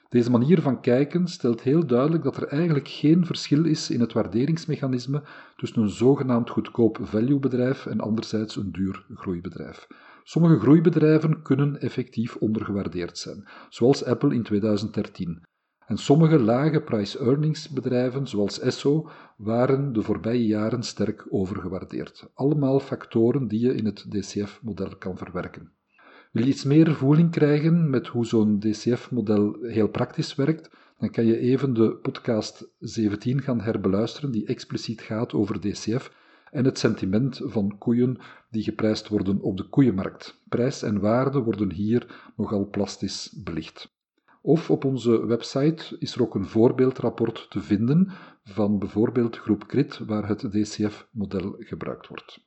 Deze 0.09 0.31
manier 0.31 0.61
van 0.61 0.81
kijken 0.81 1.29
stelt 1.29 1.63
heel 1.63 1.87
duidelijk 1.87 2.25
dat 2.25 2.37
er 2.37 2.47
eigenlijk 2.47 2.89
geen 2.89 3.27
verschil 3.27 3.65
is 3.65 3.91
in 3.91 4.01
het 4.01 4.13
waarderingsmechanisme 4.13 5.23
tussen 5.57 5.83
een 5.83 5.89
zogenaamd 5.89 6.51
goedkoop 6.51 6.99
value-bedrijf 7.03 7.87
en 7.87 8.01
anderzijds 8.01 8.57
een 8.57 8.73
duur 8.73 9.07
groeibedrijf. 9.15 9.87
Sommige 10.25 10.59
groeibedrijven 10.59 11.43
kunnen 11.43 11.81
effectief 11.81 12.37
ondergewaardeerd 12.37 13.19
zijn, 13.19 13.49
zoals 13.69 14.05
Apple 14.05 14.35
in 14.35 14.43
2013. 14.43 15.43
En 15.87 15.97
sommige 15.97 16.39
lage 16.39 16.81
price-earnings 16.81 17.69
bedrijven, 17.69 18.27
zoals 18.27 18.61
Esso, 18.61 19.09
waren 19.37 19.93
de 19.93 20.03
voorbije 20.03 20.47
jaren 20.47 20.83
sterk 20.83 21.27
overgewaardeerd. 21.29 22.31
Allemaal 22.35 22.81
factoren 22.81 23.49
die 23.49 23.61
je 23.61 23.75
in 23.75 23.85
het 23.85 24.07
DCF-model 24.11 24.97
kan 24.97 25.17
verwerken. 25.17 25.73
Wil 26.33 26.45
je 26.45 26.51
iets 26.51 26.65
meer 26.65 26.95
voeling 26.95 27.31
krijgen 27.31 27.91
met 27.91 28.07
hoe 28.07 28.27
zo'n 28.27 28.59
DCF-model 28.59 29.57
heel 29.61 29.89
praktisch 29.89 30.35
werkt, 30.35 30.71
dan 30.99 31.11
kan 31.11 31.27
je 31.27 31.39
even 31.39 31.75
de 31.75 31.95
podcast 31.95 32.69
17 32.79 33.43
gaan 33.43 33.61
herbeluisteren, 33.61 34.31
die 34.31 34.47
expliciet 34.47 35.01
gaat 35.01 35.33
over 35.33 35.61
DCF 35.61 36.13
en 36.51 36.65
het 36.65 36.79
sentiment 36.79 37.41
van 37.45 37.79
koeien 37.79 38.19
die 38.51 38.63
geprijsd 38.63 39.09
worden 39.09 39.41
op 39.41 39.57
de 39.57 39.69
koeienmarkt. 39.69 40.43
Prijs 40.49 40.83
en 40.83 41.01
waarde 41.01 41.39
worden 41.39 41.73
hier 41.73 42.33
nogal 42.37 42.69
plastisch 42.71 43.41
belicht. 43.45 43.96
Of 44.47 44.71
op 44.71 44.85
onze 44.85 45.27
website 45.27 45.97
is 45.99 46.15
er 46.15 46.23
ook 46.23 46.35
een 46.35 46.47
voorbeeldrapport 46.47 47.47
te 47.51 47.61
vinden 47.61 48.11
van 48.45 48.79
bijvoorbeeld 48.79 49.37
groep 49.37 49.67
CRIT, 49.67 49.99
waar 49.99 50.29
het 50.29 50.39
DCF-model 50.39 51.55
gebruikt 51.59 52.09
wordt. 52.09 52.41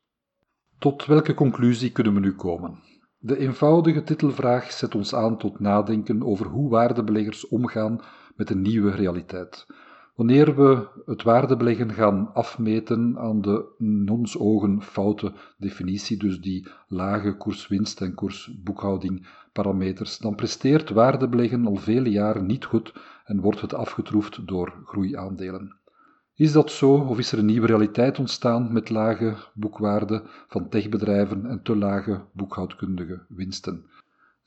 Tot 0.77 1.05
welke 1.05 1.33
conclusie 1.33 1.91
kunnen 1.91 2.13
we 2.13 2.19
nu 2.19 2.35
komen? 2.35 2.79
De 3.17 3.37
eenvoudige 3.37 4.03
titelvraag 4.03 4.71
zet 4.71 4.95
ons 4.95 5.15
aan 5.15 5.37
tot 5.37 5.59
nadenken 5.59 6.23
over 6.23 6.45
hoe 6.45 6.69
waardebeleggers 6.69 7.47
omgaan 7.47 8.01
met 8.35 8.49
een 8.49 8.61
nieuwe 8.61 8.91
realiteit. 8.91 9.65
Wanneer 10.19 10.55
we 10.55 10.87
het 11.05 11.23
waardebeleggen 11.23 11.93
gaan 11.93 12.33
afmeten 12.33 13.17
aan 13.17 13.41
de 13.41 13.65
in 13.77 14.27
ogen 14.37 14.81
foute 14.81 15.33
definitie, 15.57 16.17
dus 16.17 16.41
die 16.41 16.67
lage 16.87 17.37
koerswinst 17.37 18.01
en 18.01 18.13
koersboekhouding 18.13 19.27
parameters, 19.53 20.17
dan 20.17 20.35
presteert 20.35 20.89
waardebeleggen 20.89 21.65
al 21.65 21.75
vele 21.75 22.09
jaren 22.09 22.45
niet 22.45 22.65
goed 22.65 22.93
en 23.25 23.41
wordt 23.41 23.61
het 23.61 23.73
afgetroefd 23.73 24.47
door 24.47 24.73
groeiaandelen. 24.85 25.75
Is 26.35 26.51
dat 26.51 26.71
zo 26.71 26.93
of 26.93 27.17
is 27.17 27.31
er 27.31 27.39
een 27.39 27.45
nieuwe 27.45 27.67
realiteit 27.67 28.19
ontstaan 28.19 28.73
met 28.73 28.89
lage 28.89 29.35
boekwaarden 29.53 30.21
van 30.47 30.69
techbedrijven 30.69 31.45
en 31.45 31.61
te 31.63 31.75
lage 31.75 32.21
boekhoudkundige 32.33 33.21
winsten? 33.27 33.85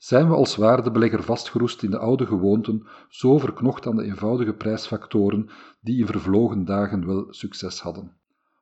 Zijn 0.03 0.27
we 0.27 0.35
als 0.35 0.55
waardebelegger 0.55 1.23
vastgeroest 1.23 1.83
in 1.83 1.91
de 1.91 1.97
oude 1.97 2.25
gewoonten, 2.25 2.83
zo 3.09 3.37
verknocht 3.37 3.87
aan 3.87 3.95
de 3.95 4.03
eenvoudige 4.03 4.53
prijsfactoren 4.53 5.49
die 5.81 5.99
in 5.99 6.05
vervlogen 6.05 6.65
dagen 6.65 7.05
wel 7.05 7.25
succes 7.29 7.81
hadden? 7.81 8.11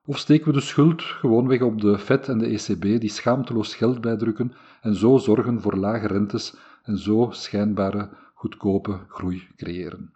Of 0.06 0.18
steken 0.18 0.48
we 0.48 0.54
de 0.54 0.60
schuld 0.60 1.02
gewoonweg 1.02 1.62
op 1.62 1.82
de 1.82 1.98
FED 1.98 2.28
en 2.30 2.38
de 2.38 2.46
ECB 2.46 2.82
die 2.82 3.10
schaamteloos 3.10 3.76
geld 3.76 4.02
bijdrukken 4.02 4.54
en 4.82 4.96
zo 4.96 5.18
zorgen 5.18 5.62
voor 5.62 5.76
lage 5.76 6.08
rentes 6.08 6.56
en 6.84 6.98
zo 6.98 7.30
schijnbare 7.32 8.10
goedkope 8.34 9.00
groei 9.08 9.48
creëren? 9.56 10.12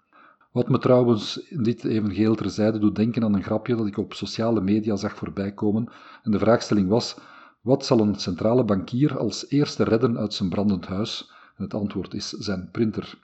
Wat 0.51 0.69
me 0.69 0.77
trouwens 0.77 1.47
dit 1.49 1.83
even 1.83 2.09
geheel 2.09 2.35
terzijde 2.35 2.79
doet 2.79 2.95
denken 2.95 3.23
aan 3.23 3.33
een 3.33 3.43
grapje 3.43 3.75
dat 3.75 3.87
ik 3.87 3.97
op 3.97 4.13
sociale 4.13 4.61
media 4.61 4.95
zag 4.95 5.15
voorbijkomen 5.15 5.89
en 6.23 6.31
de 6.31 6.39
vraagstelling 6.39 6.89
was 6.89 7.17
wat 7.65 7.85
zal 7.85 7.99
een 7.99 8.15
centrale 8.15 8.63
bankier 8.63 9.17
als 9.17 9.49
eerste 9.49 9.83
redden 9.83 10.17
uit 10.17 10.33
zijn 10.33 10.49
brandend 10.49 10.85
huis? 10.85 11.31
Het 11.55 11.73
antwoord 11.73 12.13
is 12.13 12.29
zijn 12.29 12.69
printer. 12.71 13.17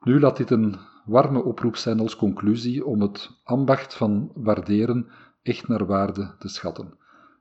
Nu 0.00 0.20
laat 0.20 0.36
dit 0.36 0.50
een 0.50 0.76
warme 1.04 1.42
oproep 1.42 1.76
zijn 1.76 2.00
als 2.00 2.16
conclusie 2.16 2.84
om 2.84 3.00
het 3.00 3.30
ambacht 3.44 3.94
van 3.94 4.30
waarderen 4.34 5.06
echt 5.42 5.68
naar 5.68 5.86
waarde 5.86 6.34
te 6.38 6.48
schatten. 6.48 6.94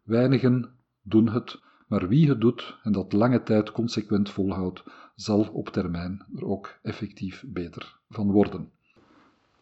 Weinigen 0.04 0.69
doen 1.02 1.30
het, 1.30 1.60
maar 1.88 2.08
wie 2.08 2.30
het 2.30 2.41
doet 2.41 2.78
en 2.84 2.91
dat 2.91 3.13
lange 3.13 3.43
tijd 3.43 3.71
consequent 3.71 4.30
volhoudt, 4.30 4.84
zal 5.15 5.50
op 5.52 5.69
termijn 5.69 6.26
er 6.36 6.45
ook 6.45 6.80
effectief 6.82 7.43
beter 7.47 8.00
van 8.10 8.32
worden. 8.32 8.71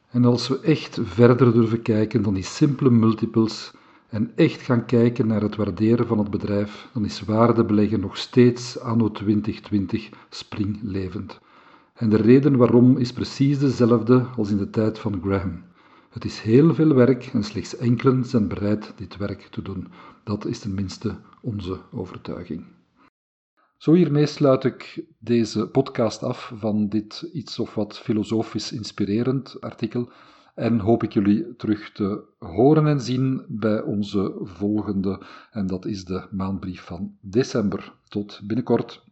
En 0.09 0.25
als 0.25 0.47
we 0.47 0.59
echt 0.59 0.99
verder 1.03 1.53
durven 1.53 1.81
kijken 1.81 2.21
dan 2.21 2.33
die 2.33 2.43
simpele 2.43 2.89
multiples 2.89 3.73
en 4.15 4.31
echt 4.35 4.61
gaan 4.61 4.85
kijken 4.85 5.27
naar 5.27 5.41
het 5.41 5.55
waarderen 5.55 6.07
van 6.07 6.17
het 6.17 6.29
bedrijf, 6.29 6.89
dan 6.93 7.05
is 7.05 7.21
waardebeleggen 7.21 7.99
nog 7.99 8.17
steeds 8.17 8.79
anno 8.79 9.11
2020 9.11 10.09
springlevend. 10.29 11.39
En 11.93 12.09
de 12.09 12.17
reden 12.17 12.57
waarom 12.57 12.97
is 12.97 13.13
precies 13.13 13.59
dezelfde 13.59 14.25
als 14.37 14.49
in 14.49 14.57
de 14.57 14.69
tijd 14.69 14.99
van 14.99 15.21
Graham. 15.21 15.63
Het 16.09 16.25
is 16.25 16.39
heel 16.39 16.73
veel 16.73 16.93
werk 16.93 17.25
en 17.25 17.43
slechts 17.43 17.77
enkelen 17.77 18.25
zijn 18.25 18.47
bereid 18.47 18.93
dit 18.95 19.17
werk 19.17 19.41
te 19.41 19.61
doen. 19.61 19.87
Dat 20.23 20.45
is 20.45 20.59
tenminste 20.59 21.15
onze 21.41 21.79
overtuiging. 21.91 22.63
Zo 23.77 23.93
hiermee 23.93 24.25
sluit 24.25 24.63
ik 24.63 25.05
deze 25.19 25.67
podcast 25.67 26.23
af 26.23 26.51
van 26.55 26.89
dit 26.89 27.29
iets 27.33 27.59
of 27.59 27.75
wat 27.75 27.99
filosofisch 27.99 28.71
inspirerend 28.71 29.61
artikel 29.61 30.09
en 30.55 30.79
hoop 30.79 31.03
ik 31.03 31.13
jullie 31.13 31.55
terug 31.55 31.91
te 31.91 32.23
horen 32.39 32.87
en 32.87 33.01
zien 33.01 33.45
bij 33.47 33.81
onze 33.81 34.39
volgende, 34.41 35.21
en 35.51 35.67
dat 35.67 35.85
is 35.85 36.05
de 36.05 36.27
maandbrief 36.31 36.81
van 36.81 37.15
december. 37.21 37.93
Tot 38.07 38.41
binnenkort. 38.43 39.04